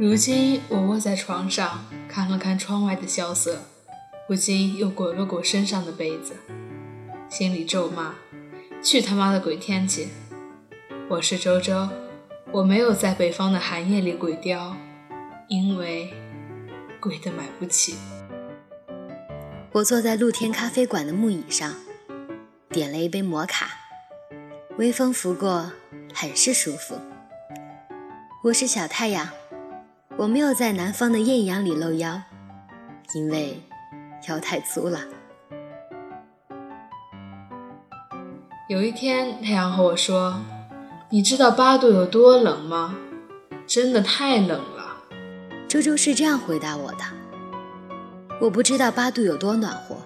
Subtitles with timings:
[0.00, 3.62] 如今我卧在床上，看了看窗外的萧瑟，
[4.28, 6.36] 不禁又裹了裹身上的被子，
[7.28, 8.14] 心里咒骂：
[8.80, 10.10] 去他妈的鬼天气！
[11.08, 11.88] 我是周周，
[12.52, 14.76] 我没有在北方的寒夜里鬼雕，
[15.48, 16.14] 因为
[17.00, 17.96] 贵的买不起。
[19.72, 21.74] 我坐在露天咖啡馆的木椅上，
[22.68, 23.72] 点了一杯摩卡，
[24.76, 25.72] 微风拂过，
[26.14, 26.96] 很是舒服。
[28.44, 29.28] 我是小太阳。
[30.18, 32.20] 我没有在南方的艳阳里露腰，
[33.14, 33.62] 因为
[34.28, 35.02] 腰太粗了。
[38.68, 40.40] 有一天，太阳和我说
[41.10, 42.96] ：“你知道八度有多冷吗？
[43.64, 45.04] 真的太冷了。”
[45.68, 47.04] 周周是这样回答我的
[48.42, 49.96] ：“我不知道八度有多暖和，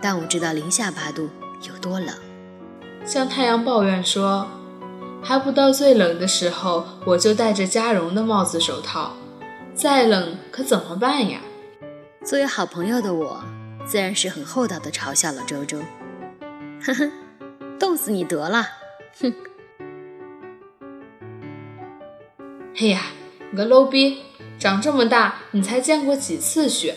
[0.00, 1.28] 但我知道零下八度
[1.68, 2.14] 有多冷。”
[3.04, 4.48] 向太阳抱怨说。
[5.28, 9.12] 还不到最冷的时候，我就戴着加绒的帽子手套。
[9.74, 11.40] 再冷可怎么办呀？
[12.24, 13.44] 作为好朋友的我，
[13.84, 15.80] 自然是很厚道的嘲笑了周周。
[16.82, 17.10] 呵呵，
[17.78, 18.66] 冻死你得了！
[19.20, 19.34] 哼。
[22.74, 23.02] 嘿呀，
[23.50, 24.22] 你个 low 逼，
[24.58, 26.96] 长这么大你才见过几次雪？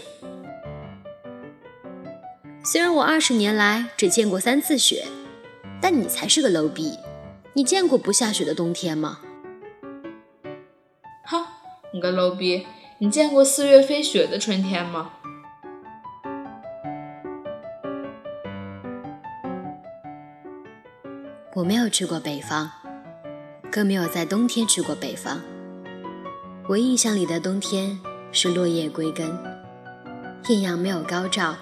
[2.63, 5.05] 虽然我二十年来只见过三次雪，
[5.81, 6.93] 但你才是个 low 逼。
[7.53, 9.19] 你见过不下雪的冬天吗？
[11.25, 11.47] 哈，
[11.93, 12.65] 你个 low 逼！
[12.99, 15.11] 你见过四月飞雪的春天吗？
[21.53, 22.69] 我没有去过北方，
[23.69, 25.41] 更没有在冬天去过北方。
[26.69, 27.99] 我印象里的冬天
[28.31, 29.37] 是落叶归根，
[30.47, 31.57] 艳阳没有高照，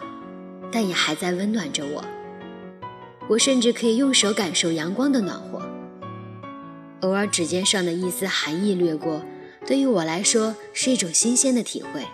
[0.71, 2.05] 但也还在温暖着我。
[3.27, 5.67] 我甚至可以用手感受阳光的暖和。
[7.01, 9.23] 偶尔指尖上的一丝寒意掠过，
[9.65, 12.05] 对于我来说是一种新鲜的体会。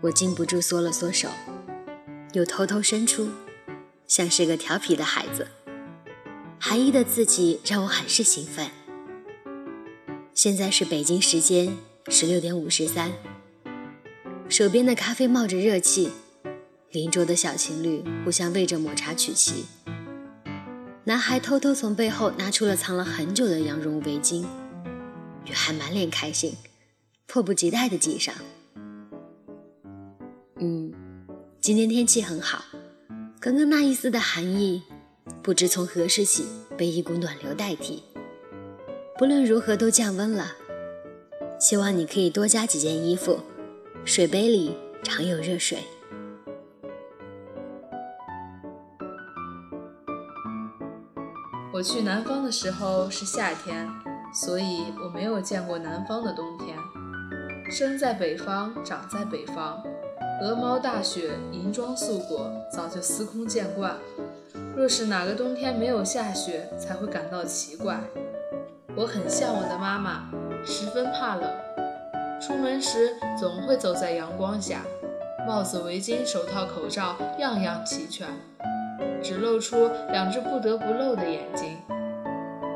[0.00, 1.28] 我禁不住缩了缩手，
[2.32, 3.28] 又偷偷伸出，
[4.06, 5.48] 像是个调皮的孩子。
[6.58, 8.68] 寒意的自己让我很是兴奋。
[10.32, 11.76] 现在是北京时间
[12.08, 13.12] 十六点五十三，
[14.48, 16.10] 手边的咖啡冒着热气，
[16.90, 19.66] 邻桌的小情侣互相喂着抹茶曲奇。
[21.06, 24.46] 男孩偷偷从背后拿出了藏了很久的羊绒围巾，
[25.44, 26.54] 女孩满脸开心，
[27.26, 28.34] 迫不及待地系上。
[30.56, 30.90] 嗯，
[31.60, 32.64] 今天天气很好，
[33.38, 34.82] 刚刚那一丝的寒意，
[35.42, 38.02] 不知从何时起被一股暖流代替。
[39.18, 40.52] 不论如何都降温了，
[41.60, 43.40] 希望你可以多加几件衣服，
[44.06, 45.80] 水杯里常有热水。
[51.74, 53.84] 我去南方的时候是夏天，
[54.32, 56.78] 所以我没有见过南方的冬天。
[57.68, 59.82] 生在北方，长在北方，
[60.40, 63.96] 鹅毛大雪、银装素裹，早就司空见惯。
[64.76, 67.98] 若是哪个冬天没有下雪，才会感到奇怪。
[68.94, 70.30] 我很像我的妈妈，
[70.64, 71.50] 十分怕冷，
[72.40, 74.82] 出门时总会走在阳光下，
[75.44, 78.28] 帽子、围巾、手套、口罩，样样齐全。
[79.22, 81.76] 只露出两只不得不露的眼睛。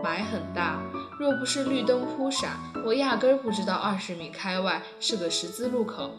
[0.03, 0.81] 霾很大，
[1.19, 2.53] 若不是绿灯扑闪，
[2.85, 6.11] 我压根儿不知道二十米开外是个十字路口。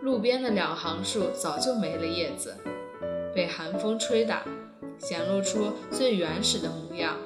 [0.00, 2.56] 路边的两行树早就没了叶子，
[3.34, 4.42] 被寒风吹打，
[4.98, 7.16] 显露出最原始的模样，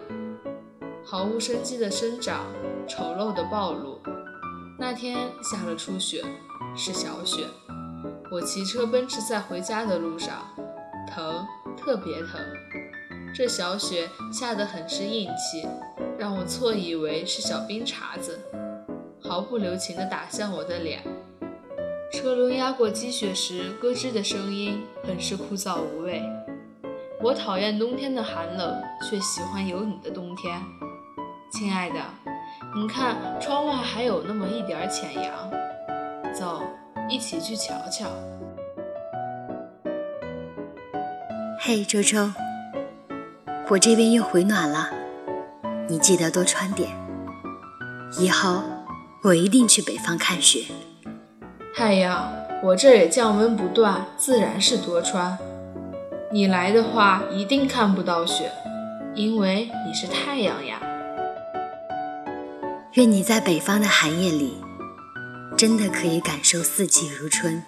[1.04, 2.46] 毫无生机的生长，
[2.88, 4.00] 丑陋的暴露。
[4.78, 6.22] 那天下了初雪，
[6.74, 7.44] 是小雪。
[8.30, 10.34] 我骑车奔驰在回家的路上，
[11.08, 11.46] 疼。
[11.76, 12.40] 特别疼，
[13.34, 15.66] 这小雪下得很是硬气，
[16.18, 18.40] 让我错以为是小冰碴子，
[19.20, 21.02] 毫不留情地打向我的脸。
[22.12, 26.22] 车轮压过积雪时咯吱的声音，很是枯燥无味。
[27.22, 30.60] 我讨厌冬天的寒冷，却喜欢有你的冬天。
[31.52, 32.00] 亲爱的，
[32.74, 35.50] 你看窗外还有那么一点浅阳，
[36.34, 36.62] 走，
[37.08, 38.06] 一起去瞧瞧。
[41.68, 42.32] 嘿，周周，
[43.68, 44.88] 我这边又回暖了，
[45.88, 46.90] 你记得多穿点。
[48.20, 48.62] 以后
[49.24, 50.66] 我一定去北方看雪。
[51.74, 52.32] 太阳，
[52.62, 55.36] 我这也降温不断，自然是多穿。
[56.30, 58.52] 你来的话，一定看不到雪，
[59.16, 60.80] 因为你是太阳呀。
[62.92, 64.58] 愿你在北方的寒夜里，
[65.56, 67.60] 真的可以感受四季如春。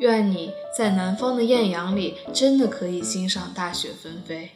[0.00, 4.50] 愿你在南方的艳阳里，真的可以欣赏大雪纷飞。